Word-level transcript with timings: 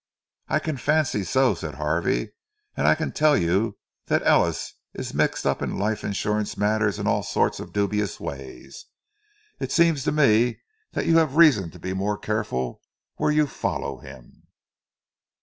"I 0.47 0.57
can 0.57 0.77
fancy 0.77 1.23
so," 1.23 1.53
said 1.53 1.75
Harvey. 1.75 2.31
"And 2.75 2.87
I 2.87 2.95
can 2.95 3.11
tell 3.11 3.37
you 3.37 3.77
that 4.07 4.25
Ellis 4.25 4.73
is 4.95 5.13
mixed 5.13 5.45
up 5.45 5.61
in 5.61 5.77
life 5.77 6.03
insurance 6.03 6.57
matters 6.57 6.97
in 6.97 7.05
all 7.05 7.21
sorts 7.21 7.59
of 7.59 7.71
dubious 7.71 8.19
ways. 8.19 8.87
It 9.59 9.71
seems 9.71 10.03
to 10.05 10.11
me 10.11 10.61
that 10.93 11.05
you 11.05 11.17
have 11.19 11.35
reason 11.35 11.69
to 11.69 11.77
be 11.79 11.93
most 11.93 12.23
careful 12.23 12.81
where 13.17 13.29
you 13.29 13.45
follow 13.45 13.99
him." 13.99 14.47